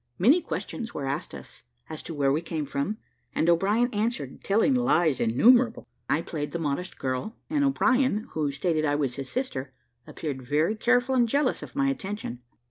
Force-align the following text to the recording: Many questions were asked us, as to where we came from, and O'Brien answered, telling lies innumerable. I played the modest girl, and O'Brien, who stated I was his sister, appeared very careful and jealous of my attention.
Many 0.17 0.41
questions 0.41 0.95
were 0.95 1.05
asked 1.05 1.35
us, 1.35 1.61
as 1.87 2.01
to 2.01 2.15
where 2.15 2.31
we 2.31 2.41
came 2.41 2.65
from, 2.65 2.97
and 3.35 3.47
O'Brien 3.47 3.87
answered, 3.93 4.43
telling 4.43 4.73
lies 4.73 5.19
innumerable. 5.19 5.85
I 6.09 6.23
played 6.23 6.53
the 6.53 6.57
modest 6.57 6.97
girl, 6.97 7.35
and 7.51 7.63
O'Brien, 7.63 8.25
who 8.31 8.51
stated 8.51 8.83
I 8.83 8.95
was 8.95 9.17
his 9.17 9.29
sister, 9.29 9.71
appeared 10.07 10.41
very 10.41 10.73
careful 10.75 11.13
and 11.13 11.29
jealous 11.29 11.61
of 11.61 11.75
my 11.75 11.87
attention. 11.89 12.41